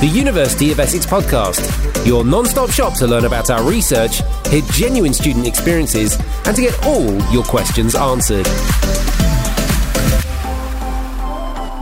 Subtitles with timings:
[0.00, 4.62] the University of Essex podcast, your non stop shop to learn about our research, hear
[4.70, 6.16] genuine student experiences,
[6.46, 8.46] and to get all your questions answered.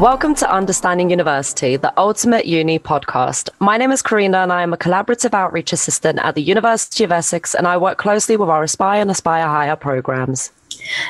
[0.01, 3.49] Welcome to Understanding University, the ultimate uni podcast.
[3.61, 7.11] My name is Karina and I am a collaborative outreach assistant at the University of
[7.11, 10.53] Essex and I work closely with our Aspire and Aspire Higher programs.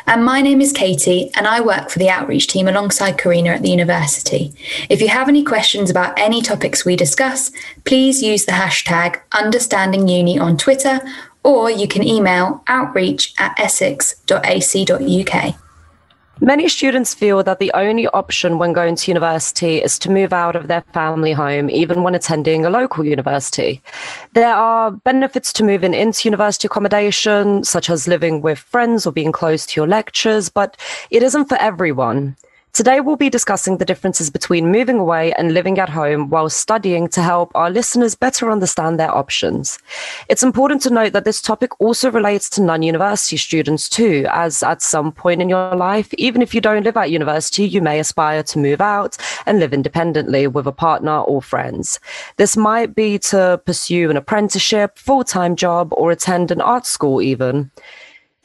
[0.07, 3.63] And my name is Katie, and I work for the outreach team alongside Karina at
[3.63, 4.55] the university.
[4.89, 7.51] If you have any questions about any topics we discuss,
[7.85, 11.01] please use the hashtag UnderstandingUni on Twitter,
[11.43, 15.57] or you can email outreach at essex.ac.uk.
[16.41, 20.55] Many students feel that the only option when going to university is to move out
[20.55, 23.81] of their family home, even when attending a local university.
[24.35, 29.33] There are benefits to moving into university accommodation, such as living with friends or being
[29.33, 30.77] close to your lectures, but
[31.11, 32.37] it isn't for everyone.
[32.77, 37.09] Today, we'll be discussing the differences between moving away and living at home while studying
[37.09, 39.79] to help our listeners better understand their options.
[40.29, 44.63] It's important to note that this topic also relates to non university students too, as
[44.63, 47.99] at some point in your life, even if you don't live at university, you may
[47.99, 49.17] aspire to move out
[49.47, 51.99] and live independently with a partner or friends.
[52.37, 57.23] This might be to pursue an apprenticeship, full time job, or attend an art school,
[57.23, 57.71] even.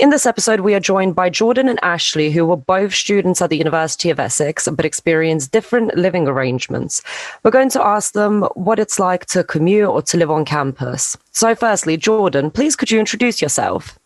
[0.01, 3.51] In this episode, we are joined by Jordan and Ashley, who were both students at
[3.51, 7.03] the University of Essex, but experienced different living arrangements.
[7.43, 11.15] We're going to ask them what it's like to commute or to live on campus.
[11.33, 13.99] So, firstly, Jordan, please could you introduce yourself?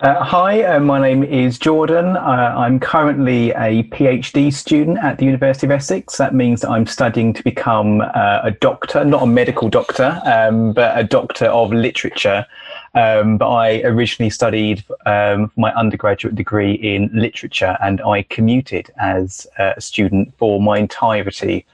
[0.00, 2.16] Uh, hi, uh, my name is Jordan.
[2.16, 6.16] Uh, I'm currently a PhD student at the University of Essex.
[6.16, 10.98] That means I'm studying to become uh, a doctor, not a medical doctor, um, but
[10.98, 12.46] a doctor of literature.
[12.94, 19.46] Um, but I originally studied um, my undergraduate degree in literature and I commuted as
[19.58, 21.66] a student for my entirety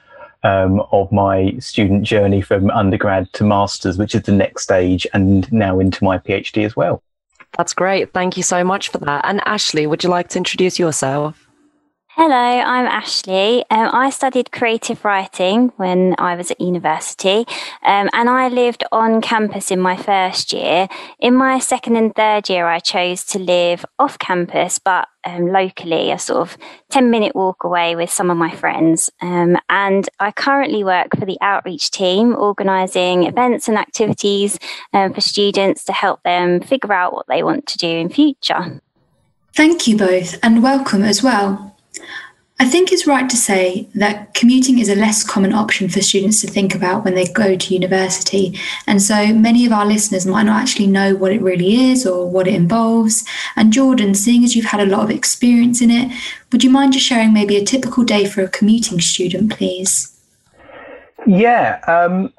[0.43, 5.51] um, of my student journey from undergrad to masters, which is the next stage, and
[5.51, 7.01] now into my PhD as well.
[7.57, 8.13] That's great.
[8.13, 9.25] Thank you so much for that.
[9.25, 11.46] And Ashley, would you like to introduce yourself?
[12.19, 13.63] Hello, I'm Ashley.
[13.69, 17.45] Um, I studied creative writing when I was at university,
[17.83, 20.87] um, and I lived on campus in my first year.
[21.19, 26.09] In my second and third year, I chose to live off campus, but um, locally,
[26.09, 26.57] a sort of
[26.89, 29.11] 10 minute walk away with some of my friends.
[29.21, 34.57] Um, and I currently work for the outreach team, organising events and activities
[34.91, 38.81] um, for students to help them figure out what they want to do in future.
[39.53, 41.76] Thank you both, and welcome as well.
[42.59, 46.41] I think it's right to say that commuting is a less common option for students
[46.41, 48.59] to think about when they go to university.
[48.87, 52.27] And so many of our listeners might not actually know what it really is or
[52.27, 53.23] what it involves.
[53.55, 56.11] And Jordan, seeing as you've had a lot of experience in it,
[56.51, 60.19] would you mind just sharing maybe a typical day for a commuting student, please?
[61.27, 61.79] Yeah.
[61.87, 62.33] Um,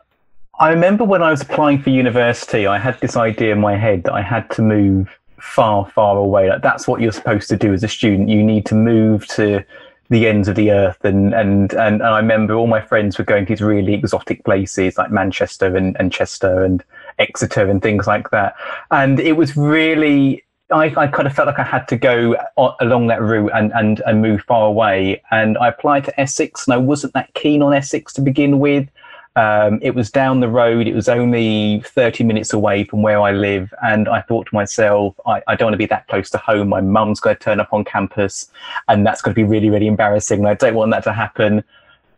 [0.59, 4.03] I remember when I was applying for university, I had this idea in my head
[4.03, 5.09] that I had to move
[5.41, 6.49] far, far away.
[6.49, 8.29] Like that's what you're supposed to do as a student.
[8.29, 9.65] You need to move to
[10.11, 13.45] the ends of the earth and, and and I remember all my friends were going
[13.45, 16.83] to these really exotic places like Manchester and, and Chester and
[17.19, 18.55] Exeter and things like that.
[18.91, 22.37] And it was really I, I kind of felt like I had to go
[22.81, 25.23] along that route and, and, and move far away.
[25.31, 28.89] And I applied to Essex and I wasn't that keen on Essex to begin with.
[29.39, 30.89] Um, it was down the road.
[30.89, 33.73] It was only 30 minutes away from where I live.
[33.85, 36.69] And I thought to myself, I, I don't want to be that close to home.
[36.69, 38.51] My mum's going to turn up on campus
[38.89, 40.45] and that's going to be really, really embarrassing.
[40.45, 41.63] I don't want that to happen.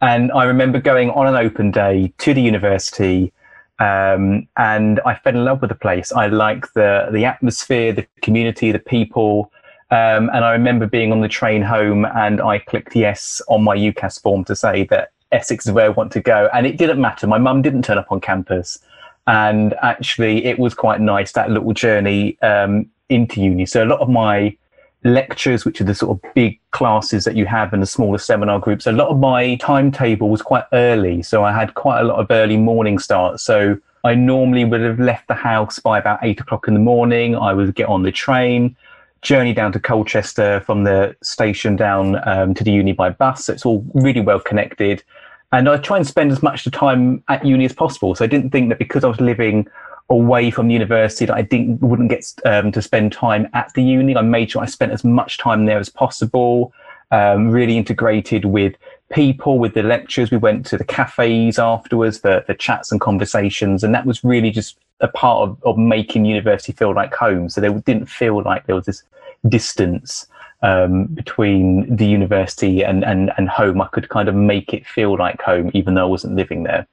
[0.00, 3.34] And I remember going on an open day to the university.
[3.80, 6.12] Um, and I fell in love with the place.
[6.12, 9.52] I like the the atmosphere, the community, the people.
[9.90, 13.76] Um, and I remember being on the train home, and I clicked yes on my
[13.76, 16.48] UCAS form to say that Essex is where I want to go.
[16.52, 17.26] And it didn't matter.
[17.26, 18.78] My mum didn't turn up on campus.
[19.26, 23.66] And actually, it was quite nice, that little journey um, into uni.
[23.66, 24.56] So a lot of my
[25.04, 28.58] lectures, which are the sort of big classes that you have in the smaller seminar
[28.58, 31.22] groups, a lot of my timetable was quite early.
[31.22, 33.42] So I had quite a lot of early morning starts.
[33.42, 37.36] So I normally would have left the house by about eight o'clock in the morning.
[37.36, 38.76] I would get on the train,
[39.22, 43.44] journey down to Colchester from the station down um, to the uni by bus.
[43.44, 45.02] So it's all really well connected.
[45.52, 48.14] And I try and spend as much time at uni as possible.
[48.14, 49.68] So I didn't think that because I was living
[50.08, 53.82] away from the university that I didn't wouldn't get um, to spend time at the
[53.82, 54.16] uni.
[54.16, 56.72] I made sure I spent as much time there as possible.
[57.12, 58.76] Um, really integrated with
[59.10, 60.30] people, with the lectures.
[60.30, 64.52] We went to the cafes afterwards for, for chats and conversations, and that was really
[64.52, 67.48] just a part of, of making university feel like home.
[67.48, 69.02] So they didn't feel like there was this
[69.48, 70.26] distance
[70.62, 73.80] um, between the university and, and, and home.
[73.80, 76.86] I could kind of make it feel like home, even though I wasn't living there.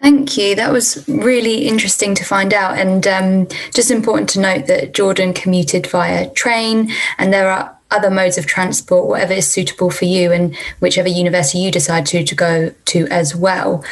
[0.00, 0.54] Thank you.
[0.54, 2.78] That was really interesting to find out.
[2.78, 8.10] And um, just important to note that Jordan commuted via train, and there are other
[8.10, 12.34] modes of transport, whatever is suitable for you, and whichever university you decide to, to
[12.34, 13.84] go to as well.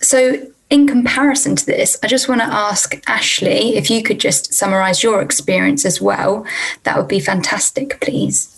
[0.00, 4.52] So, in comparison to this, I just want to ask Ashley if you could just
[4.52, 6.46] summarize your experience as well.
[6.84, 8.57] That would be fantastic, please.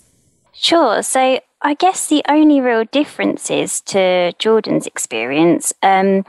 [0.61, 1.01] Sure.
[1.01, 6.23] So, I guess the only real differences to Jordan's experience um,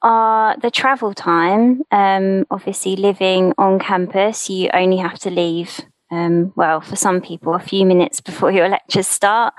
[0.00, 1.82] are the travel time.
[1.90, 5.80] Um, obviously, living on campus, you only have to leave.
[6.10, 9.52] Um, well, for some people, a few minutes before your lectures start.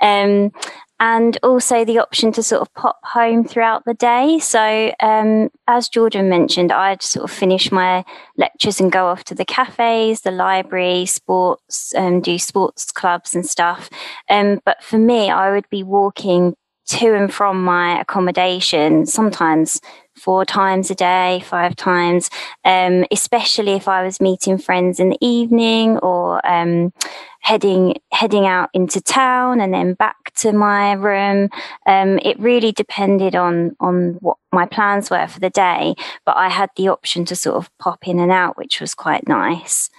[0.00, 0.52] Um,
[0.98, 4.38] and also the option to sort of pop home throughout the day.
[4.38, 8.04] So, um, as Jordan mentioned, I'd sort of finish my
[8.36, 13.46] lectures and go off to the cafes, the library, sports, um, do sports clubs and
[13.46, 13.90] stuff.
[14.30, 16.56] Um, but for me, I would be walking
[16.86, 19.80] to and from my accommodation, sometimes
[20.16, 22.30] four times a day, five times,
[22.64, 26.92] um, especially if I was meeting friends in the evening or um,
[27.40, 31.48] heading heading out into town and then back to my room.
[31.86, 36.48] Um, it really depended on on what my plans were for the day, but I
[36.48, 39.90] had the option to sort of pop in and out, which was quite nice.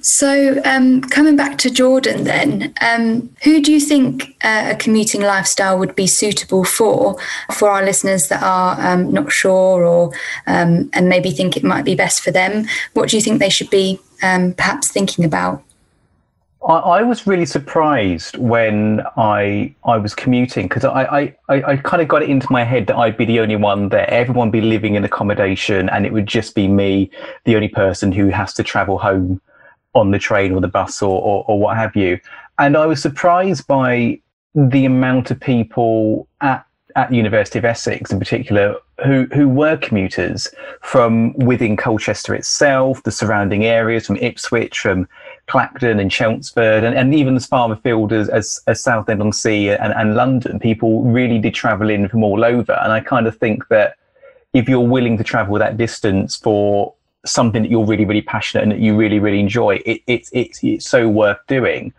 [0.00, 5.22] So, um, coming back to Jordan, then, um, who do you think uh, a commuting
[5.22, 7.18] lifestyle would be suitable for?
[7.52, 10.12] For our listeners that are um, not sure or
[10.46, 13.50] um, and maybe think it might be best for them, what do you think they
[13.50, 15.62] should be um, perhaps thinking about?
[16.66, 22.02] I, I, was really surprised when I I was commuting because I, I, I, kind
[22.02, 24.08] of got it into my head that I'd be the only one there.
[24.10, 27.10] Everyone be living in accommodation, and it would just be me,
[27.44, 29.40] the only person who has to travel home
[29.96, 32.20] on the train or the bus or, or, or what have you.
[32.58, 34.20] And I was surprised by
[34.54, 36.64] the amount of people at
[36.94, 40.48] at University of Essex in particular who who were commuters
[40.80, 45.06] from within Colchester itself, the surrounding areas, from Ipswich, from
[45.46, 49.70] Clacton and Chelmsford, and, and even as far afield as, as, as Southend on Sea
[49.70, 50.58] and, and London.
[50.58, 52.72] People really did travel in from all over.
[52.82, 53.96] And I kind of think that
[54.54, 56.94] if you're willing to travel that distance for
[57.26, 60.58] something that you're really, really passionate and that you really, really enjoy, it, it, it
[60.62, 61.92] it's so worth doing.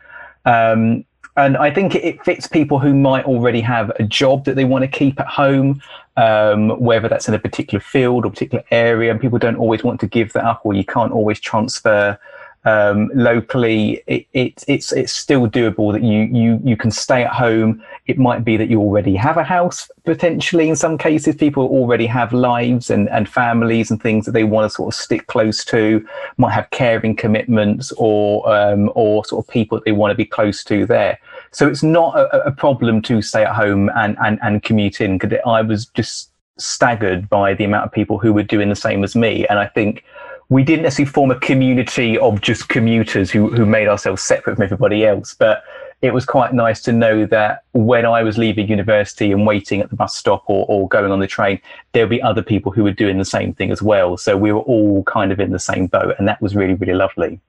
[0.45, 4.65] Um, and I think it fits people who might already have a job that they
[4.65, 5.81] want to keep at home,
[6.15, 9.99] um, whether that's in a particular field or particular area, and people don't always want
[9.99, 12.17] to give that up, or you can't always transfer
[12.67, 17.31] um, locally, it, it, it's it's still doable that you you you can stay at
[17.31, 17.81] home.
[18.07, 20.67] It might be that you already have a house potentially.
[20.67, 24.69] In some cases, people already have lives and, and families and things that they want
[24.69, 26.05] to sort of stick close to.
[26.35, 30.25] Might have caring commitments or um, or sort of people that they want to be
[30.25, 31.17] close to there.
[31.51, 35.17] So it's not a, a problem to stay at home and and and commute in.
[35.17, 39.05] Because I was just staggered by the amount of people who were doing the same
[39.05, 40.03] as me, and I think
[40.49, 44.63] we didn't necessarily form a community of just commuters who, who made ourselves separate from
[44.63, 45.35] everybody else.
[45.37, 45.63] But
[46.01, 49.89] it was quite nice to know that when I was leaving university and waiting at
[49.89, 51.59] the bus stop or, or going on the train,
[51.91, 54.15] there'll be other people who were doing the same thing as well.
[54.15, 56.93] So we were all kind of in the same boat, and that was really, really
[56.93, 57.39] lovely.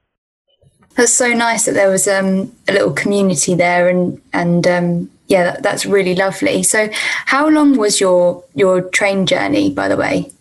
[0.97, 5.45] That's so nice that there was um, a little community there, and and um, yeah,
[5.45, 6.63] that, that's really lovely.
[6.63, 6.89] So,
[7.27, 10.33] how long was your your train journey, by the way?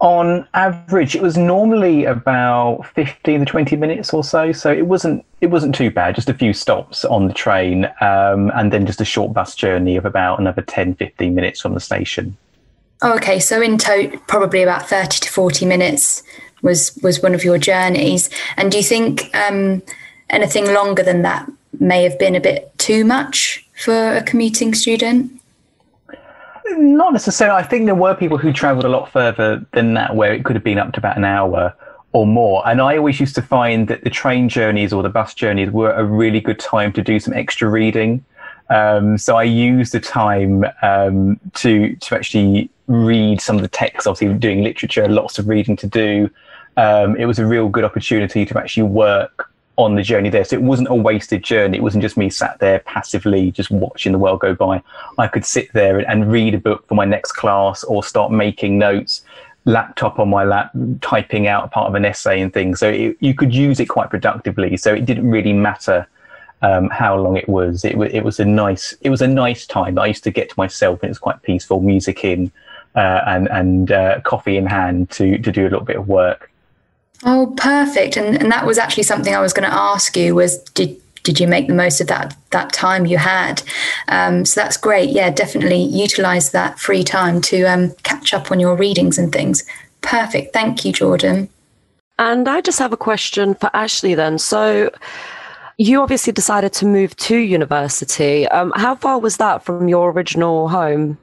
[0.00, 5.24] On average it was normally about 15 to 20 minutes or so so it wasn't
[5.40, 9.00] it wasn't too bad just a few stops on the train um, and then just
[9.00, 12.36] a short bus journey of about another 10 15 minutes from the station.
[13.02, 16.22] Oh, okay so in total probably about 30 to 40 minutes
[16.62, 18.30] was was one of your journeys.
[18.56, 19.82] And do you think um,
[20.30, 21.50] anything longer than that
[21.80, 25.37] may have been a bit too much for a commuting student
[26.76, 27.58] not necessarily.
[27.58, 30.56] I think there were people who travelled a lot further than that, where it could
[30.56, 31.74] have been up to about an hour
[32.12, 32.66] or more.
[32.66, 35.92] And I always used to find that the train journeys or the bus journeys were
[35.92, 38.24] a really good time to do some extra reading.
[38.70, 44.06] Um, so I used the time um, to to actually read some of the text.
[44.06, 46.30] Obviously, doing literature, lots of reading to do.
[46.76, 50.44] Um, it was a real good opportunity to actually work on the journey there.
[50.44, 51.78] So it wasn't a wasted journey.
[51.78, 54.82] It wasn't just me sat there passively just watching the world go by.
[55.18, 58.76] I could sit there and read a book for my next class or start making
[58.76, 59.22] notes,
[59.66, 62.80] laptop on my lap, typing out part of an essay and things.
[62.80, 64.76] So it, you could use it quite productively.
[64.76, 66.08] So it didn't really matter
[66.60, 67.84] um, how long it was.
[67.84, 69.96] It, it was a nice it was a nice time.
[69.96, 72.50] I used to get to myself and it was quite peaceful, music in
[72.96, 76.50] uh, and and uh, coffee in hand to to do a little bit of work.
[77.24, 78.16] Oh, perfect.
[78.16, 81.40] And and that was actually something I was going to ask you was did did
[81.40, 83.62] you make the most of that that time you had?
[84.08, 85.10] Um, so that's great.
[85.10, 89.64] Yeah, definitely utilize that free time to um, catch up on your readings and things.
[90.00, 90.52] Perfect.
[90.52, 91.48] Thank you, Jordan.
[92.18, 94.38] And I just have a question for Ashley then.
[94.38, 94.90] So
[95.76, 98.48] you obviously decided to move to university.
[98.48, 101.18] Um, how far was that from your original home?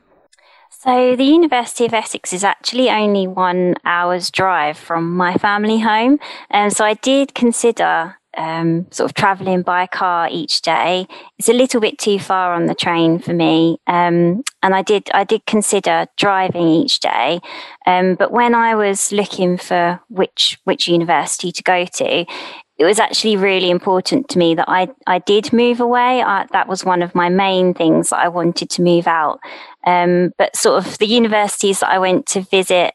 [0.79, 6.19] So, the University of Essex is actually only one hour's drive from my family home.
[6.51, 11.07] And so I did consider um, sort of traveling by car each day.
[11.39, 15.09] It's a little bit too far on the train for me, um, and I did
[15.13, 17.39] I did consider driving each day.
[17.85, 22.25] Um, but when I was looking for which which university to go to,
[22.77, 26.21] it was actually really important to me that I I did move away.
[26.21, 29.39] I, that was one of my main things that I wanted to move out.
[29.85, 32.93] Um, but sort of the universities that I went to visit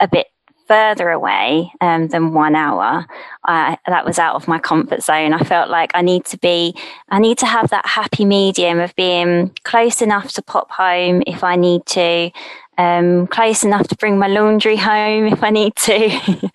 [0.00, 0.26] a bit
[0.68, 3.06] further away um, than one hour,
[3.44, 5.32] I, that was out of my comfort zone.
[5.34, 6.74] I felt like I need to be,
[7.10, 11.44] I need to have that happy medium of being close enough to pop home if
[11.44, 12.30] I need to,
[12.78, 16.08] um, close enough to bring my laundry home if I need to,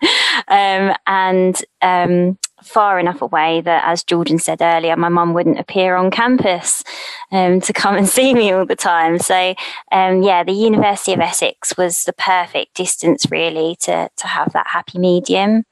[0.48, 5.96] um, and um, far enough away that, as Jordan said earlier, my mum wouldn't appear
[5.96, 6.84] on campus
[7.32, 9.18] um, to come and see me all the time.
[9.18, 9.54] So,
[9.92, 14.68] um, yeah, the University of Essex was the perfect distance, really, to to have that
[14.68, 15.64] happy medium.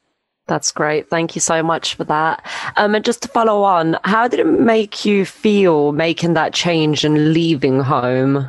[0.46, 1.10] That's great.
[1.10, 2.44] Thank you so much for that.
[2.76, 7.04] Um, and just to follow on, how did it make you feel making that change
[7.04, 8.48] and leaving home?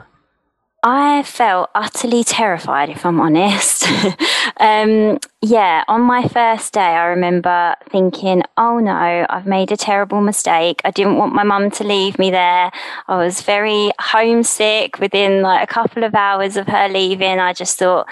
[0.84, 3.84] I felt utterly terrified, if I'm honest.
[4.60, 10.22] um, yeah, on my first day, I remember thinking, oh no, I've made a terrible
[10.22, 10.82] mistake.
[10.86, 12.72] I didn't want my mum to leave me there.
[13.08, 17.40] I was very homesick within like a couple of hours of her leaving.
[17.40, 18.08] I just thought,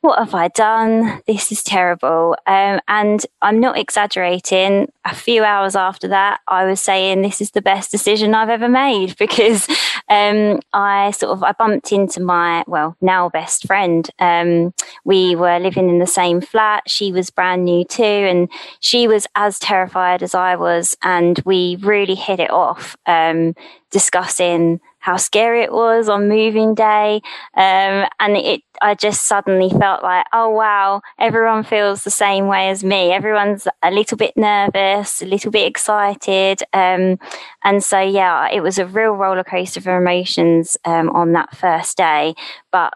[0.00, 1.22] what have I done?
[1.26, 2.36] This is terrible.
[2.46, 4.92] Um, and I'm not exaggerating.
[5.04, 8.68] A few hours after that, I was saying this is the best decision I've ever
[8.68, 9.68] made because
[10.08, 14.08] um, I sort of I bumped into my well now best friend.
[14.20, 14.72] Um,
[15.04, 16.84] we were living in the same flat.
[16.86, 18.48] She was brand new too, and
[18.80, 23.54] she was as terrified as I was, and we really hit it off um,
[23.90, 27.22] discussing how scary it was on moving day.
[27.56, 32.68] Um, and it, I just suddenly felt like, oh wow, everyone feels the same way
[32.70, 33.12] as me.
[33.12, 36.62] Everyone's a little bit nervous, a little bit excited.
[36.72, 37.18] Um,
[37.64, 41.96] and so, yeah, it was a real roller coaster of emotions um, on that first
[41.96, 42.34] day.
[42.72, 42.94] But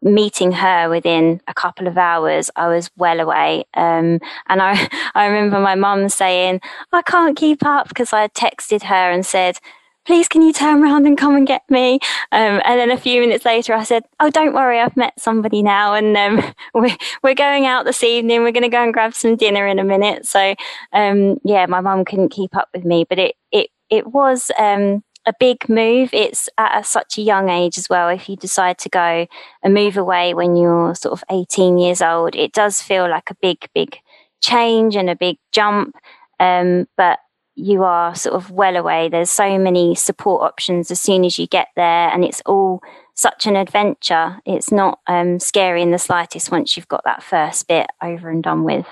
[0.00, 3.64] meeting her within a couple of hours, I was well away.
[3.74, 6.60] Um, and I, I remember my mum saying,
[6.92, 9.58] I can't keep up because I texted her and said,
[10.04, 11.94] please can you turn around and come and get me?
[12.32, 15.62] Um, and then a few minutes later i said oh don't worry i've met somebody
[15.62, 15.94] now.
[15.94, 18.42] And um, we're, we're going out this evening.
[18.42, 20.26] We're going to go and grab some dinner in a minute.
[20.26, 20.54] So
[20.92, 25.04] um, yeah my mum couldn't keep up with me but it it it was um,
[25.26, 26.10] a big move.
[26.12, 28.08] It's at a, such a young age as well.
[28.08, 29.26] If you decide to go
[29.62, 33.36] and move away when you're sort of 18 years old it does feel like a
[33.40, 33.98] big big
[34.42, 35.96] change and a big jump.
[36.40, 37.20] Um, but
[37.54, 39.08] you are sort of well away.
[39.08, 42.82] There's so many support options as soon as you get there, and it's all
[43.14, 44.40] such an adventure.
[44.46, 48.42] It's not um, scary in the slightest once you've got that first bit over and
[48.42, 48.86] done with.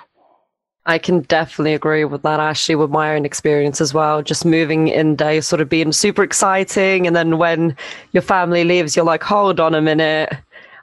[0.86, 4.22] I can definitely agree with that, Ashley, with my own experience as well.
[4.22, 7.06] Just moving in day sort of being super exciting.
[7.06, 7.76] And then when
[8.12, 10.32] your family leaves, you're like, hold on a minute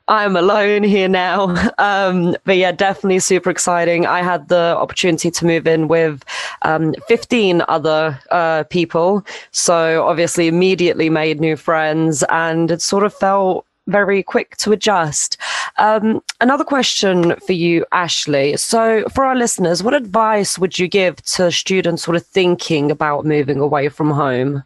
[0.08, 1.56] I'm alone here now.
[1.80, 4.06] Um, but yeah, definitely super exciting.
[4.08, 6.24] I had the opportunity to move in with
[6.64, 9.26] um, 15 other uh, people.
[9.52, 15.38] So obviously, immediately made new friends and it sort of felt very quick to adjust.
[15.78, 18.58] Um, another question for you, Ashley.
[18.58, 23.26] So, for our listeners, what advice would you give to students sort of thinking about
[23.26, 24.64] moving away from home?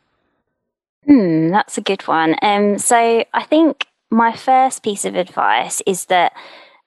[1.05, 2.35] Hmm, that's a good one.
[2.41, 6.33] Um, so, I think my first piece of advice is that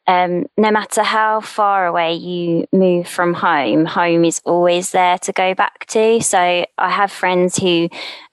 [0.07, 5.33] um, no matter how far away you move from home, home is always there to
[5.33, 6.21] go back to.
[6.21, 6.38] So
[6.76, 7.88] I have friends who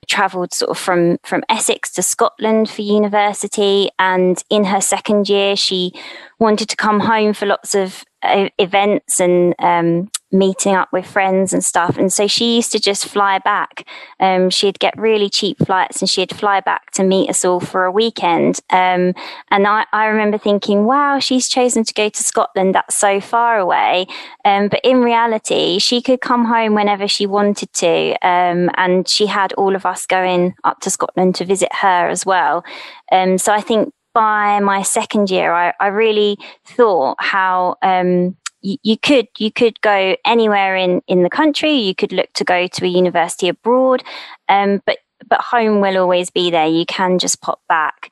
[0.06, 5.56] travelled sort of from from Essex to Scotland for university, and in her second year,
[5.56, 5.92] she
[6.38, 11.52] wanted to come home for lots of uh, events and um, meeting up with friends
[11.52, 11.96] and stuff.
[11.98, 13.86] And so she used to just fly back.
[14.18, 17.84] Um, she'd get really cheap flights and she'd fly back to meet us all for
[17.84, 18.60] a weekend.
[18.70, 19.14] Um,
[19.50, 22.74] and I, I, remember thinking, wow, she's chosen to go to Scotland.
[22.74, 24.06] That's so far away.
[24.44, 28.12] Um, but in reality, she could come home whenever she wanted to.
[28.26, 32.24] Um, and she had all of us going up to Scotland to visit her as
[32.24, 32.64] well.
[33.10, 38.96] Um, so I think by my second year, I, I really thought how um, you,
[38.96, 41.72] could you could go anywhere in in the country.
[41.72, 44.02] You could look to go to a university abroad,
[44.48, 46.66] um, but but home will always be there.
[46.66, 48.10] You can just pop back.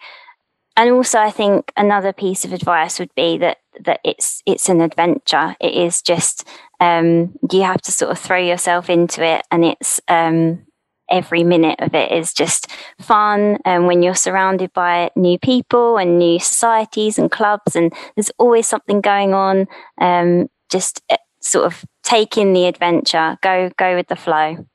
[0.76, 4.80] And also, I think another piece of advice would be that that it's it's an
[4.80, 5.56] adventure.
[5.60, 6.46] It is just
[6.80, 10.66] um, you have to sort of throw yourself into it, and it's um,
[11.10, 13.58] every minute of it is just fun.
[13.64, 18.66] And when you're surrounded by new people and new societies and clubs, and there's always
[18.66, 19.66] something going on,
[20.00, 24.66] um, just eh, sort of take in the adventure, go go with the flow.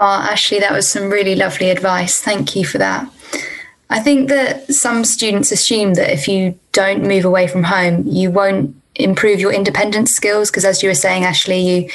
[0.00, 2.20] Oh, Ashley, that was some really lovely advice.
[2.20, 3.10] Thank you for that.
[3.90, 8.30] I think that some students assume that if you don't move away from home, you
[8.30, 11.90] won't improve your independence skills because as you were saying Ashley you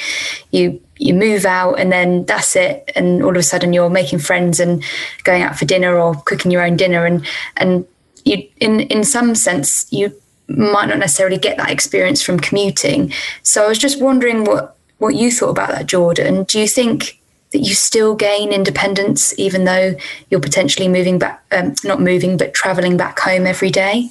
[0.50, 2.90] you you move out and then that's it.
[2.94, 4.82] And all of a sudden you're making friends and
[5.24, 7.04] going out for dinner or cooking your own dinner.
[7.04, 7.86] And and
[8.24, 10.12] you in in some sense you
[10.46, 13.12] might not necessarily get that experience from commuting.
[13.42, 16.44] So i was just wondering what what you thought about that jordan.
[16.44, 17.20] Do you think
[17.52, 19.94] that you still gain independence even though
[20.28, 24.10] you're potentially moving back um, not moving but traveling back home every day?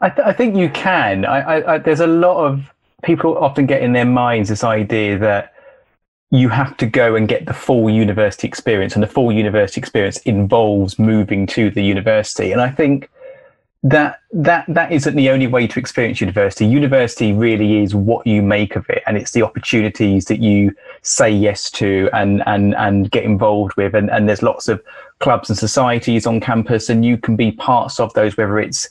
[0.00, 1.24] I, th- I think you can.
[1.24, 2.72] I, I, I, there's a lot of
[3.04, 5.51] people often get in their minds this idea that
[6.32, 10.16] you have to go and get the full university experience and the full university experience
[10.20, 12.52] involves moving to the university.
[12.52, 13.10] And i think
[13.84, 16.64] that that that isn't the only way to experience university.
[16.64, 21.28] University really is what you make of it and it's the opportunities that you say
[21.28, 23.94] yes to and and and get involved with.
[23.94, 24.80] And, and there's lots of
[25.18, 28.88] clubs and societies on campus and you can be parts of those whether it's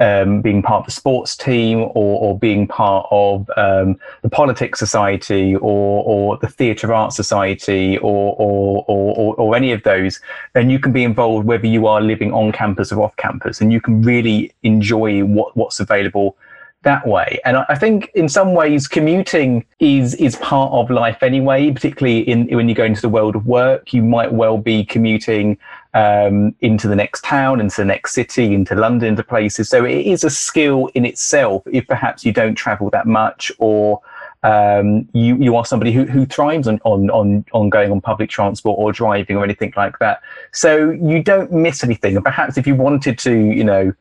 [0.00, 4.78] um, being part of the sports team or, or being part of um, the politics
[4.78, 10.20] society or, or the theatre art society or, or, or, or, any of those,
[10.52, 13.72] then you can be involved whether you are living on campus or off campus and
[13.72, 16.36] you can really enjoy what, what's available
[16.84, 17.40] that way.
[17.44, 22.46] And I, think in some ways commuting is is part of life anyway, particularly in
[22.54, 23.92] when you go into the world of work.
[23.92, 25.58] You might well be commuting
[25.94, 29.68] um, into the next town, into the next city, into London, into places.
[29.68, 34.00] So it is a skill in itself if perhaps you don't travel that much or
[34.42, 38.28] um, you you are somebody who, who thrives on, on on on going on public
[38.28, 40.20] transport or driving or anything like that.
[40.52, 42.16] So you don't miss anything.
[42.16, 43.94] And perhaps if you wanted to, you know,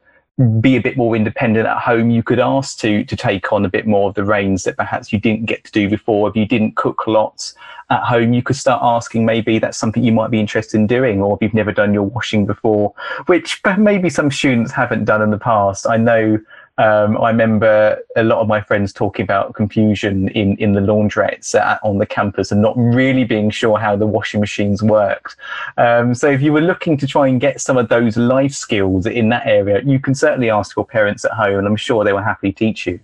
[0.59, 3.69] be a bit more independent at home, you could ask to to take on a
[3.69, 6.27] bit more of the reins that perhaps you didn't get to do before.
[6.27, 7.53] If you didn't cook lots
[7.91, 11.21] at home, you could start asking maybe that's something you might be interested in doing,
[11.21, 12.93] or if you've never done your washing before,
[13.27, 15.85] which maybe some students haven't done in the past.
[15.87, 16.39] I know
[16.77, 21.53] um, I remember a lot of my friends talking about confusion in, in the laundrettes
[21.53, 25.35] at, on the campus and not really being sure how the washing machines worked.
[25.77, 29.05] Um, so if you were looking to try and get some of those life skills
[29.05, 32.13] in that area, you can certainly ask your parents at home, and I'm sure they
[32.13, 32.99] will happily teach you.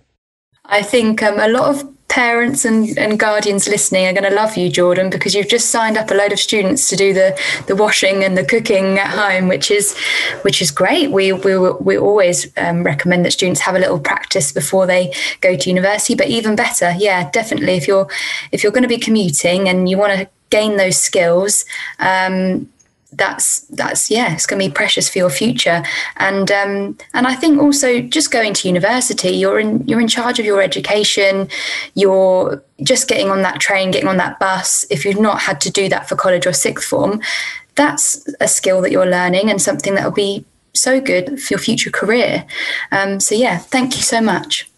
[0.64, 4.56] I think um, a lot of parents and, and guardians listening are going to love
[4.56, 7.76] you, Jordan, because you've just signed up a load of students to do the, the
[7.76, 9.96] washing and the cooking at home, which is
[10.42, 11.10] which is great.
[11.10, 15.56] We we, we always um, recommend that students have a little practice before they go
[15.56, 18.08] to university, but even better, yeah, definitely if you're
[18.52, 21.64] if you're going to be commuting and you want to gain those skills.
[22.00, 22.68] Um,
[23.12, 25.82] that's that's yeah it's going to be precious for your future.
[26.16, 30.38] And um, and I think also just going to university you're in you're in charge
[30.38, 31.48] of your education.
[31.94, 34.86] You're just getting on that train getting on that bus.
[34.90, 37.20] If you've not had to do that for college or sixth form
[37.76, 40.44] that's a skill that you're learning and something that will be
[40.74, 42.44] so good for your future career.
[42.92, 44.69] Um, so yeah thank you so much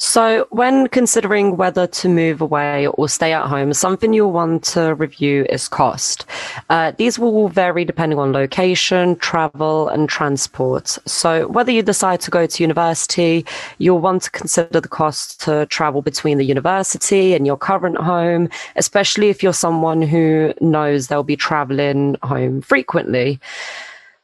[0.00, 4.94] so, when considering whether to move away or stay at home, something you'll want to
[4.94, 6.24] review is cost.
[6.70, 10.98] Uh, these will vary depending on location, travel, and transport.
[11.04, 13.44] So, whether you decide to go to university,
[13.78, 18.50] you'll want to consider the cost to travel between the university and your current home,
[18.76, 23.40] especially if you're someone who knows they'll be traveling home frequently.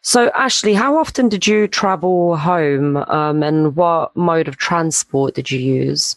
[0.07, 5.51] So, Ashley, how often did you travel home um, and what mode of transport did
[5.51, 6.17] you use?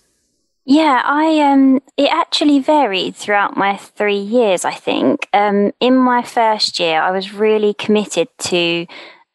[0.65, 5.29] Yeah, I um it actually varied throughout my 3 years, I think.
[5.31, 8.85] Um in my first year, I was really committed to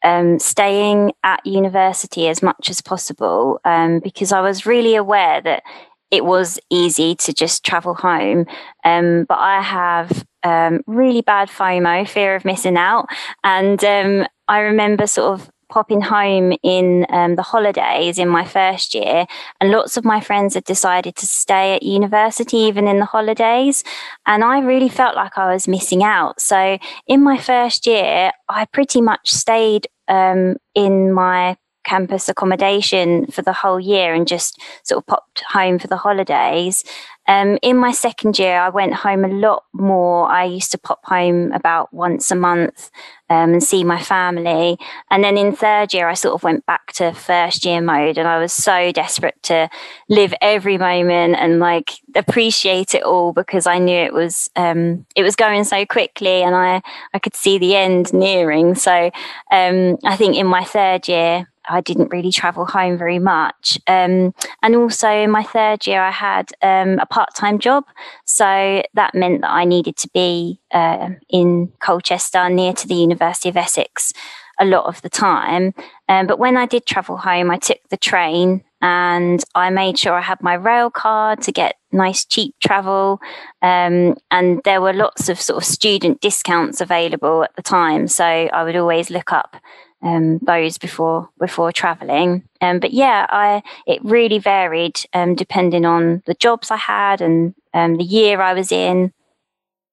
[0.03, 5.63] um, staying at university as much as possible um, because I was really aware that
[6.11, 8.45] it was easy to just travel home.
[8.83, 13.07] Um, but I have um, really bad FOMO, fear of missing out.
[13.43, 18.93] And um, I remember sort of popping home in um, the holidays in my first
[18.93, 19.25] year,
[19.59, 23.83] and lots of my friends had decided to stay at university even in the holidays.
[24.27, 26.39] And I really felt like I was missing out.
[26.39, 26.77] So
[27.07, 33.53] in my first year, I pretty much stayed um, in my campus accommodation for the
[33.53, 36.83] whole year and just sort of popped home for the holidays.
[37.27, 40.29] Um, in my second year, I went home a lot more.
[40.29, 42.91] I used to pop home about once a month
[43.29, 44.77] um, and see my family.
[45.09, 48.27] And then in third year, I sort of went back to first year mode, and
[48.27, 49.69] I was so desperate to
[50.09, 55.23] live every moment and like appreciate it all because I knew it was um, it
[55.23, 56.81] was going so quickly, and I
[57.13, 58.75] I could see the end nearing.
[58.75, 59.11] So
[59.51, 63.79] um, I think in my third year, I didn't really travel home very much.
[63.87, 67.85] Um, and also in my third year, I had um, a part time job.
[68.25, 73.49] So that meant that I needed to be uh, in Colchester near to the University
[73.49, 74.13] of Essex
[74.59, 75.73] a lot of the time.
[76.07, 80.13] Um, but when I did travel home, I took the train and I made sure
[80.13, 83.19] I had my rail card to get nice cheap travel.
[83.61, 88.07] Um, and there were lots of sort of student discounts available at the time.
[88.07, 89.55] So I would always look up
[90.03, 92.43] um, those before before traveling.
[92.61, 97.55] Um, but yeah, I it really varied um, depending on the jobs I had and
[97.73, 99.11] um, the year I was in.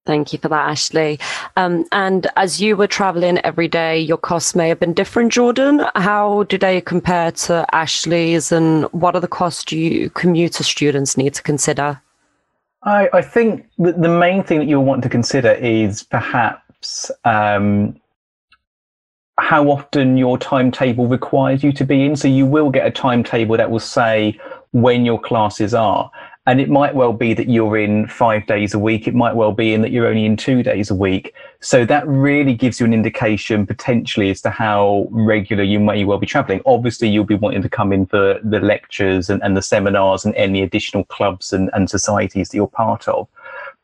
[0.07, 1.21] Thank you for that, Ashley.
[1.57, 5.85] Um, and as you were traveling every day, your costs may have been different, Jordan.
[5.95, 11.35] How do they compare to Ashley's, and what are the costs you commuter students need
[11.35, 12.01] to consider?
[12.83, 18.01] I, I think the, the main thing that you'll want to consider is perhaps um,
[19.41, 22.17] how often your timetable requires you to be in.
[22.17, 24.39] So you will get a timetable that will say
[24.73, 26.11] when your classes are.
[26.47, 29.07] And it might well be that you're in five days a week.
[29.07, 31.35] It might well be in that you're only in two days a week.
[31.61, 36.19] So that really gives you an indication potentially as to how regular you may well
[36.19, 36.63] be traveling.
[36.65, 40.35] Obviously, you'll be wanting to come in for the lectures and, and the seminars and
[40.35, 43.29] any additional clubs and, and societies that you're part of.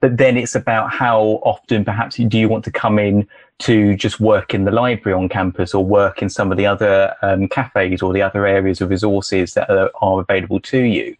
[0.00, 3.26] But then it's about how often perhaps do you want to come in
[3.60, 7.14] to just work in the library on campus or work in some of the other
[7.22, 11.16] um, cafes or the other areas of resources that are, are available to you.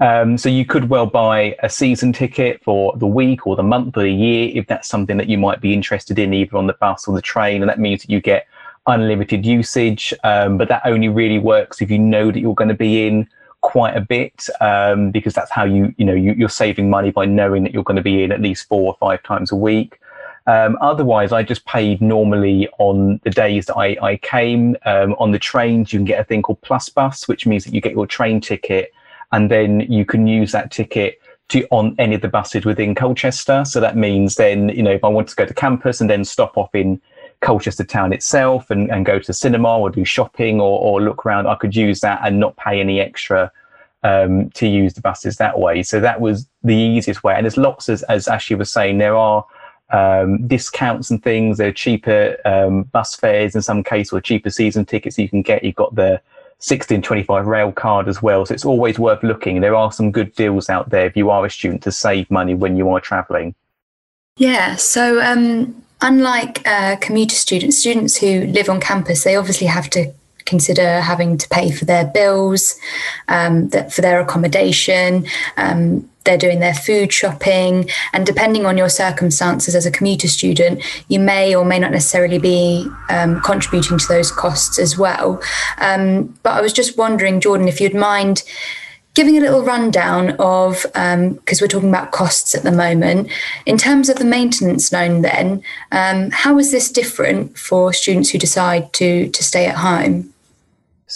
[0.00, 3.96] Um, so you could well buy a season ticket for the week or the month
[3.96, 6.72] or the year if that's something that you might be interested in, either on the
[6.74, 8.46] bus or the train, and that means that you get
[8.86, 10.12] unlimited usage.
[10.24, 13.28] Um, but that only really works if you know that you're going to be in
[13.64, 17.24] quite a bit um, because that's how you you know you, are saving money by
[17.24, 19.98] knowing that you're going to be in at least four or five times a week.
[20.46, 24.76] Um, otherwise, I just paid normally on the days that I, I came.
[24.84, 27.72] Um, on the trains, you can get a thing called Plus Bus, which means that
[27.72, 28.92] you get your train ticket
[29.32, 33.64] and then you can use that ticket to on any of the buses within Colchester.
[33.64, 36.24] So that means then, you know, if I want to go to campus and then
[36.24, 37.00] stop off in
[37.40, 41.46] Colchester town itself and, and go to cinema or do shopping or, or look around,
[41.46, 43.50] I could use that and not pay any extra
[44.02, 45.82] um, to use the buses that way.
[45.82, 47.34] So that was the easiest way.
[47.34, 49.44] And there's lots, as, as Ashley was saying, there are
[49.90, 51.58] um, discounts and things.
[51.58, 55.42] There are cheaper um, bus fares in some cases, or cheaper season tickets you can
[55.42, 55.64] get.
[55.64, 56.20] You've got the
[56.58, 58.46] 1625 rail card as well.
[58.46, 59.60] So it's always worth looking.
[59.60, 62.54] There are some good deals out there if you are a student to save money
[62.54, 63.54] when you are travelling.
[64.36, 64.76] Yeah.
[64.76, 70.12] So um, unlike uh, commuter students, students who live on campus, they obviously have to
[70.44, 72.78] consider having to pay for their bills,
[73.28, 75.26] um, for their accommodation.
[75.56, 80.82] Um, they're doing their food shopping, and depending on your circumstances as a commuter student,
[81.08, 85.42] you may or may not necessarily be um, contributing to those costs as well.
[85.78, 88.42] Um, but I was just wondering, Jordan, if you'd mind
[89.14, 93.30] giving a little rundown of because um, we're talking about costs at the moment
[93.64, 98.38] in terms of the maintenance loan then um, how is this different for students who
[98.38, 100.34] decide to to stay at home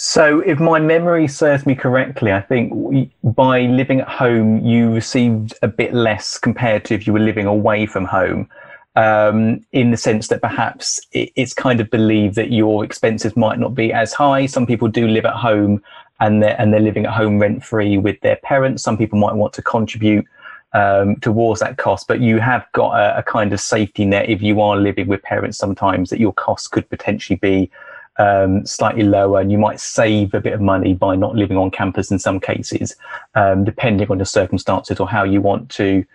[0.01, 4.93] so, if my memory serves me correctly, I think we, by living at home, you
[4.93, 8.47] received a bit less compared to if you were living away from home.
[8.95, 13.59] Um, in the sense that perhaps it, it's kind of believed that your expenses might
[13.59, 14.45] not be as high.
[14.45, 15.81] Some people do live at home
[16.19, 18.83] and they're, and they're living at home rent free with their parents.
[18.83, 20.25] Some people might want to contribute
[20.73, 24.41] um, towards that cost, but you have got a, a kind of safety net if
[24.41, 27.71] you are living with parents sometimes that your costs could potentially be
[28.19, 31.71] um, slightly lower, and you might save a bit of money by not living on
[31.71, 32.95] campus in some cases,
[33.35, 36.05] um, depending on your circumstances or how you want to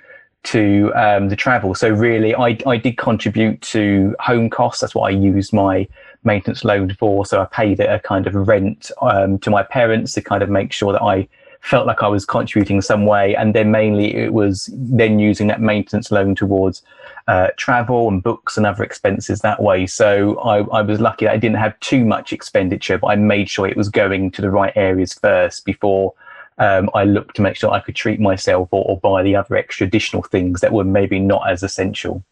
[0.44, 1.74] to um, the travel.
[1.74, 4.82] So really, I I did contribute to home costs.
[4.82, 5.88] That's what I used my
[6.24, 7.26] maintenance loan for.
[7.26, 10.48] So I paid it a kind of rent um, to my parents to kind of
[10.48, 11.28] make sure that I
[11.60, 13.34] felt like I was contributing some way.
[13.34, 16.82] And then mainly it was then using that maintenance loan towards
[17.26, 19.86] uh, travel and books and other expenses that way.
[19.86, 23.48] So I, I was lucky that I didn't have too much expenditure, but I made
[23.48, 26.12] sure it was going to the right areas first before
[26.58, 29.56] um, I looked to make sure I could treat myself or, or buy the other
[29.56, 32.22] extra additional things that were maybe not as essential.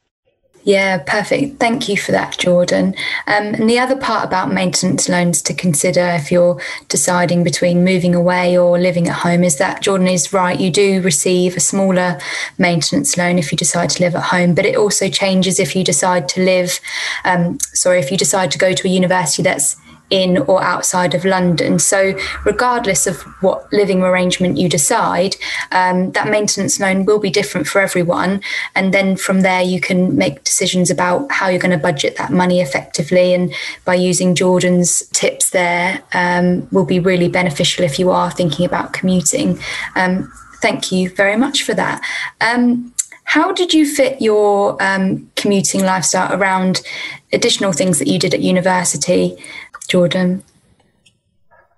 [0.64, 1.59] Yeah, perfect.
[1.59, 2.94] Thank you for that, Jordan.
[3.27, 8.14] Um, and the other part about maintenance loans to consider if you're deciding between moving
[8.14, 10.59] away or living at home is that Jordan is right.
[10.59, 12.20] You do receive a smaller
[12.59, 15.83] maintenance loan if you decide to live at home, but it also changes if you
[15.83, 16.79] decide to live,
[17.25, 19.77] um, sorry, if you decide to go to a university that's
[20.12, 21.79] in or outside of London.
[21.79, 25.37] So, regardless of what living arrangement you decide,
[25.72, 28.42] um, that maintenance loan will be different for everyone.
[28.75, 32.31] And then from there, you can make decisions about how you're going to budget that
[32.31, 33.33] money effectively.
[33.33, 33.55] And
[33.87, 38.92] by using Jordan's tips there, um, will be really beneficial if you are thinking about
[38.92, 39.59] commuting.
[39.96, 42.05] Um, thank you very much for that.
[42.42, 42.92] Um,
[43.25, 46.83] how did you fit your um, commuting lifestyle around
[47.33, 49.42] additional things that you did at university?
[49.88, 50.42] Jordan?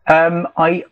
[0.06, 0.84] Um, I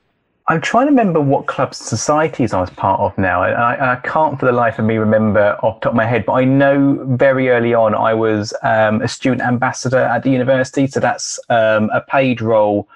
[0.49, 3.43] I'm trying to remember what clubs and societies I was part of now.
[3.43, 6.27] I, I, can't for the life of me remember off the top of my head,
[6.27, 10.89] but I know very early on I was um, a student ambassador at the university.
[10.89, 12.89] So that's um, a paid role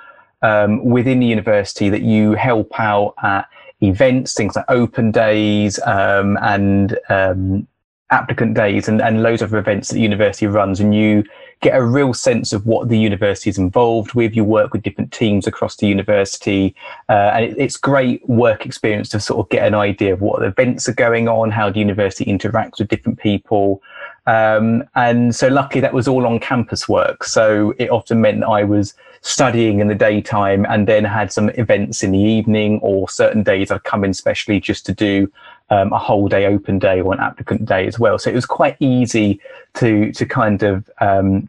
[0.43, 3.49] um, within the university that you help out at
[3.81, 7.69] events, things like open days um, and um,
[8.11, 10.81] applicant days and, and loads of events that the university runs.
[10.81, 11.23] And you
[11.61, 14.37] get a real sense of what the university is involved with.
[14.37, 16.75] You work with different teams across the university,
[17.09, 20.43] uh, and it, it's great work experience to sort of get an idea of what
[20.43, 23.83] events are going on, how the university interacts with different people.
[24.27, 27.25] Um, and so luckily that was all on campus work.
[27.25, 32.03] So it often meant I was studying in the daytime and then had some events
[32.03, 35.31] in the evening or certain days I'd come in specially just to do
[35.71, 38.19] um, a whole day open day or an applicant day as well.
[38.19, 39.41] So it was quite easy
[39.75, 41.49] to to kind of um,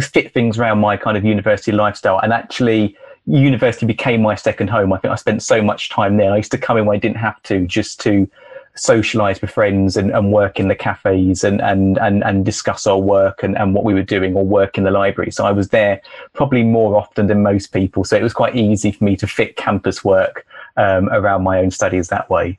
[0.00, 2.18] fit things around my kind of university lifestyle.
[2.20, 2.96] And actually,
[3.26, 4.92] university became my second home.
[4.92, 6.32] I think I spent so much time there.
[6.32, 8.28] I used to come in when I didn't have to, just to
[8.78, 12.98] socialize with friends and, and work in the cafes and, and, and, and discuss our
[12.98, 15.30] work and, and what we were doing or work in the library.
[15.30, 16.00] So I was there
[16.32, 18.04] probably more often than most people.
[18.04, 21.70] So it was quite easy for me to fit campus work um, around my own
[21.70, 22.58] studies that way.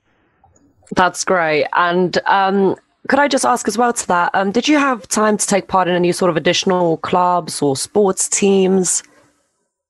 [0.95, 1.67] That's great.
[1.73, 2.75] And um,
[3.07, 4.31] could I just ask as well to that?
[4.33, 7.75] Um, did you have time to take part in any sort of additional clubs or
[7.75, 9.03] sports teams?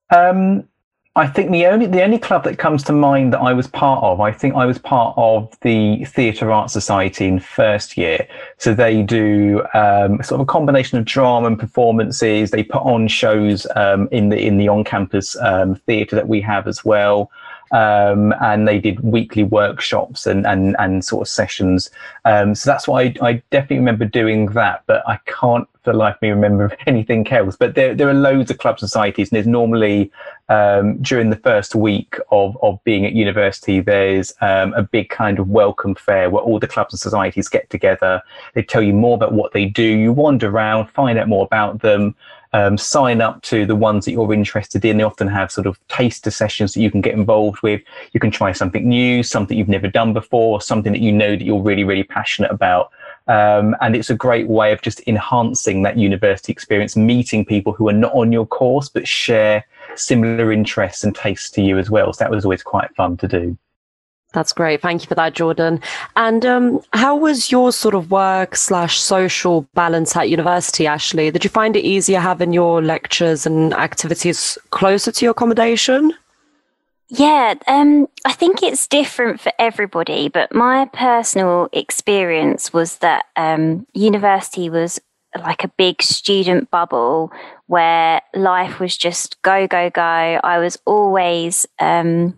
[0.10, 0.68] Um,
[1.16, 4.04] I think the only the only club that comes to mind that I was part
[4.04, 8.28] of, I think I was part of the Theatre Arts Society in first year.
[8.58, 12.52] So they do um, sort of a combination of drama and performances.
[12.52, 16.42] They put on shows um, in the in the on campus um, theatre that we
[16.42, 17.32] have as well
[17.72, 21.90] um, and they did weekly workshops and and, and sort of sessions.
[22.26, 25.98] Um, so that's why I, I, definitely remember doing that, but I can't for the
[25.98, 27.56] life of me remember anything else.
[27.56, 30.12] But there there are loads of club societies, and there's normally
[30.50, 35.40] um, during the first week of of being at university, there's um, a big kind
[35.40, 38.22] of welcome fair where all the clubs and societies get together.
[38.54, 39.84] They tell you more about what they do.
[39.84, 42.16] You wander around, find out more about them
[42.54, 44.98] um, sign up to the ones that you're interested in.
[44.98, 47.82] They often have sort of taster sessions that you can get involved with.
[48.12, 51.44] You can try something new, something you've never done before, something that you know that
[51.44, 52.92] you're really, really passionate about.
[53.28, 57.88] Um, and it's a great way of just enhancing that university experience, meeting people who
[57.88, 59.64] are not on your course but share
[59.96, 62.12] similar interests and tastes to you as well.
[62.12, 63.58] So that was always quite fun to do.
[64.34, 64.82] That's great.
[64.82, 65.82] Thank you for that, Jordan.
[66.16, 71.32] And um, how was your sort of work slash social balance at university, Ashley?
[71.32, 76.14] Did you find it easier having your lectures and activities closer to your accommodation?
[77.08, 83.88] Yeah, um, I think it's different for everybody, but my personal experience was that um,
[83.94, 85.02] university was
[85.44, 87.32] like a big student bubble
[87.66, 90.02] where life was just go, go, go.
[90.02, 92.36] I was always um,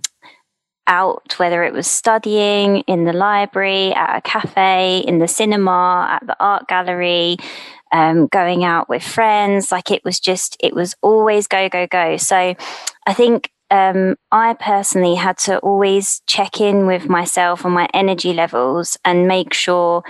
[0.87, 6.27] out, whether it was studying in the library, at a cafe, in the cinema, at
[6.27, 7.37] the art gallery,
[7.91, 9.71] um, going out with friends.
[9.71, 12.17] Like it was just, it was always go, go, go.
[12.17, 12.55] So
[13.07, 18.33] I think um, I personally had to always check in with myself and my energy
[18.33, 20.03] levels and make sure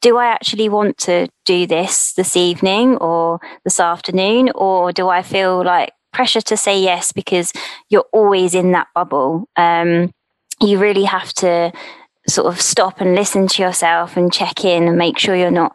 [0.00, 5.22] do I actually want to do this this evening or this afternoon, or do I
[5.22, 7.52] feel like pressure to say yes because
[7.88, 9.48] you're always in that bubble.
[9.56, 10.12] Um,
[10.60, 11.72] you really have to
[12.28, 15.74] sort of stop and listen to yourself and check in and make sure you're not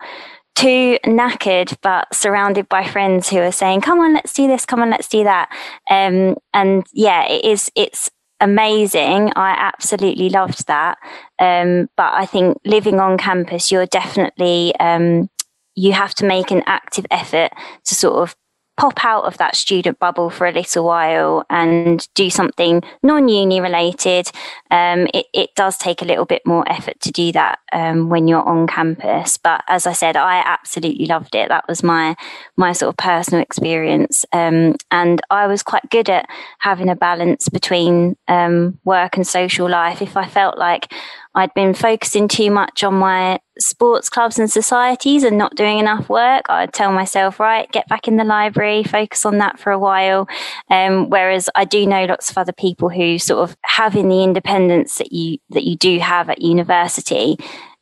[0.56, 4.66] too knackered, but surrounded by friends who are saying, "Come on, let's do this.
[4.66, 5.50] Come on, let's do that."
[5.90, 7.72] Um, and yeah, it is.
[7.76, 9.32] It's amazing.
[9.36, 10.98] I absolutely loved that.
[11.40, 15.30] Um, but I think living on campus, you're definitely um,
[15.76, 17.52] you have to make an active effort
[17.86, 18.36] to sort of
[18.78, 24.32] pop out of that student bubble for a little while and do something non-uni related,
[24.70, 28.28] um, it, it, does take a little bit more effort to do that um, when
[28.28, 29.36] you're on campus.
[29.38, 31.50] But as I said, I absolutely loved it.
[31.50, 32.16] That was my
[32.56, 37.50] my sort of personal experience, um, and I was quite good at having a balance
[37.50, 40.02] between um, work and social life.
[40.02, 40.94] If I felt like
[41.38, 46.10] I'd been focusing too much on my sports clubs and societies and not doing enough
[46.10, 49.78] work, I'd tell myself, right, get back in the library, focus on that for a
[49.78, 50.28] while.
[50.72, 54.98] Um, whereas I do know lots of other people who sort of having the independence
[54.98, 57.38] that you that you do have at university,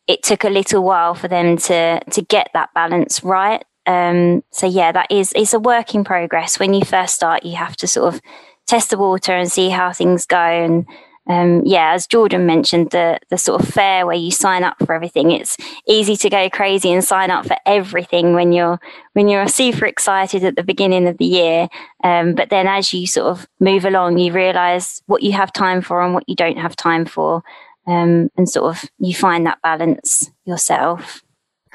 [0.05, 3.63] it took a little while for them to to get that balance right.
[3.85, 6.59] Um, so yeah, that is it's a work in progress.
[6.59, 8.21] When you first start, you have to sort of
[8.67, 10.85] test the water and see how things go and
[11.27, 14.93] um, yeah, as Jordan mentioned, the the sort of fair where you sign up for
[14.93, 15.31] everything.
[15.31, 15.57] It's
[15.87, 18.79] easy to go crazy and sign up for everything when you're
[19.13, 21.67] when you're super excited at the beginning of the year.
[22.03, 25.81] Um, but then as you sort of move along, you realise what you have time
[25.81, 27.43] for and what you don't have time for,
[27.87, 31.24] um, and sort of you find that balance yourself.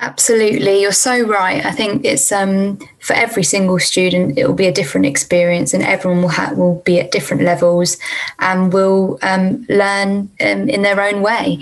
[0.02, 1.62] Absolutely, you're so right.
[1.62, 5.82] I think it's um, for every single student, it will be a different experience, and
[5.82, 7.98] everyone will ha- will be at different levels
[8.38, 11.58] and will um, learn um, in their own way.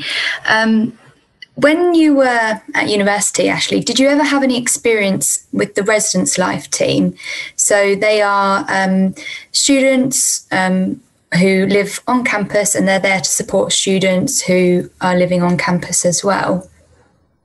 [0.48, 0.96] Um,
[1.57, 6.38] when you were at university, Ashley, did you ever have any experience with the residence
[6.38, 7.16] life team?
[7.57, 9.16] So they are um,
[9.51, 11.01] students um,
[11.35, 16.05] who live on campus, and they're there to support students who are living on campus
[16.07, 16.70] as well.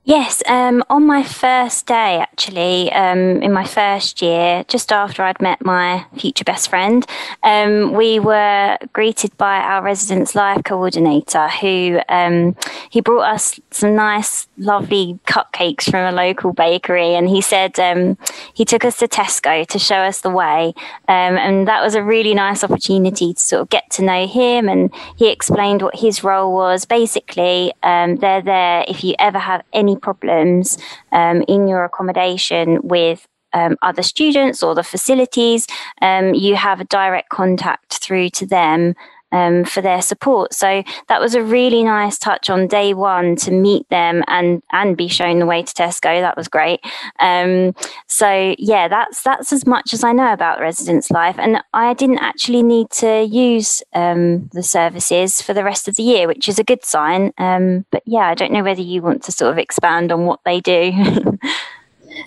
[0.06, 5.42] Yes, um, on my first day, actually, um, in my first year, just after I'd
[5.42, 7.06] met my future best friend,
[7.42, 12.58] um, we were greeted by our residence life coordinator, who um,
[12.89, 18.18] he brought us some nice, lovely cupcakes from a local bakery, and he said um,
[18.54, 20.74] he took us to Tesco to show us the way,
[21.08, 24.68] um, and that was a really nice opportunity to sort of get to know him,
[24.68, 26.84] and he explained what his role was.
[26.84, 30.78] Basically, they're there if you ever have any any problems
[31.12, 35.68] um, in your accommodation with um, other students or the facilities,
[36.02, 38.96] um, you have a direct contact through to them
[39.34, 40.54] um, for their support.
[40.54, 44.96] So that was a really nice touch on day one to meet them and and
[44.96, 46.22] be shown the way to Tesco.
[46.22, 46.80] That was great.
[47.19, 47.76] Um,
[48.08, 52.19] so yeah, that's that's as much as I know about residence life, and I didn't
[52.19, 56.60] actually need to use um, the services for the rest of the year, which is
[56.60, 57.34] a good sign.
[57.38, 60.39] Um, but yeah, I don't know whether you want to sort of expand on what
[60.46, 60.91] they do.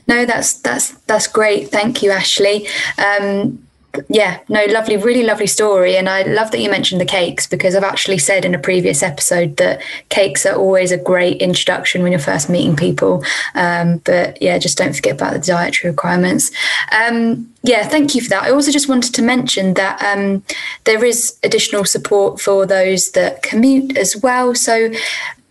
[0.08, 1.68] no, that's that's that's great.
[1.68, 2.68] Thank you, Ashley.
[2.98, 3.65] Um,
[4.08, 5.96] yeah, no, lovely, really lovely story.
[5.96, 9.02] And I love that you mentioned the cakes because I've actually said in a previous
[9.02, 13.24] episode that cakes are always a great introduction when you're first meeting people.
[13.54, 16.50] Um, but yeah, just don't forget about the dietary requirements.
[16.92, 18.44] Um, yeah, thank you for that.
[18.44, 20.42] I also just wanted to mention that um,
[20.84, 24.54] there is additional support for those that commute as well.
[24.54, 24.90] So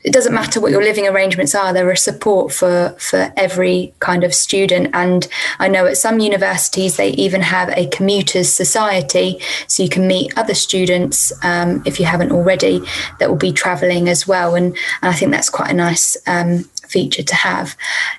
[0.06, 4.24] it doesn't matter what your living arrangements are there are support for for every kind
[4.24, 5.28] of student and
[5.60, 10.38] i know at some universities they even have a commuters society so you can meet
[10.38, 12.82] other students um, if you haven't already
[13.20, 14.68] that will be traveling as well and,
[15.02, 17.76] and i think that's quite a nice um, feature to have.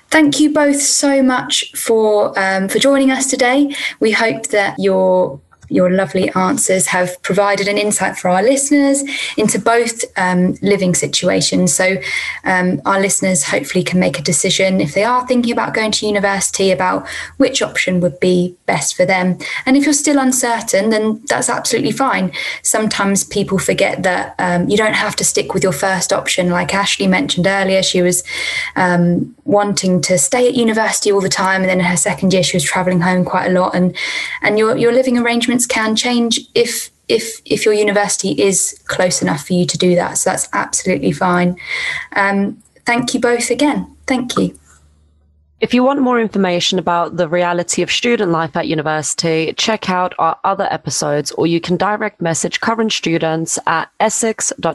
[0.09, 3.75] Thank you both so much for um, for joining us today.
[3.99, 9.03] We hope that your your lovely answers have provided an insight for our listeners
[9.37, 11.73] into both um, living situations.
[11.73, 11.97] So,
[12.43, 16.05] um, our listeners hopefully can make a decision if they are thinking about going to
[16.05, 19.37] university about which option would be best for them.
[19.65, 22.31] And if you're still uncertain, then that's absolutely fine.
[22.61, 26.49] Sometimes people forget that um, you don't have to stick with your first option.
[26.49, 28.23] Like Ashley mentioned earlier, she was
[28.75, 32.43] um, wanting to stay at university all the time, and then in her second year,
[32.43, 33.75] she was traveling home quite a lot.
[33.75, 33.95] And
[34.41, 39.47] and your your living arrangement can change if if if your university is close enough
[39.47, 40.17] for you to do that.
[40.17, 41.57] So that's absolutely fine.
[42.15, 43.95] Um, thank you both again.
[44.05, 44.57] Thank you.
[45.59, 50.13] If you want more information about the reality of student life at university, check out
[50.19, 54.67] our other episodes, or you can direct message current students at essex.ac.uk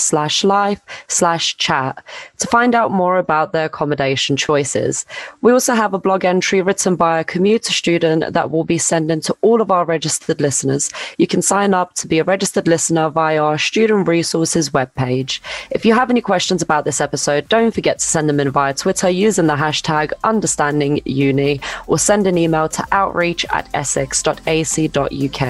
[0.00, 2.04] slash life slash chat
[2.38, 5.06] to find out more about their accommodation choices.
[5.40, 9.22] We also have a blog entry written by a commuter student that will be sent
[9.22, 10.90] to all of our registered listeners.
[11.16, 15.38] You can sign up to be a registered listener via our student resources webpage.
[15.70, 18.74] If you have any questions about this episode, don't forget to send them in via
[18.74, 25.42] Twitter using the hashtag understandinguni or send an email to outreach at essex.ac.uk.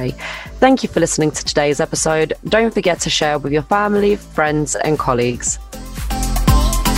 [0.58, 2.32] Thank you for listening to today's episode.
[2.48, 5.60] Don't forget to share with your family, friends, and colleagues.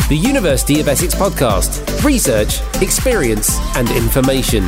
[0.09, 1.70] The University of Essex podcast
[2.03, 4.64] research, experience, and information.